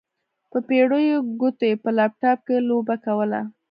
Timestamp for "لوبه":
2.69-2.95